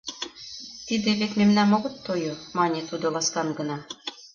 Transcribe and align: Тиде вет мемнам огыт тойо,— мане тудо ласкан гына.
Тиде 0.87 1.09
вет 1.19 1.31
мемнам 1.39 1.69
огыт 1.77 1.95
тойо,— 2.05 2.33
мане 2.57 2.81
тудо 2.89 3.05
ласкан 3.13 3.47
гына. 3.57 3.77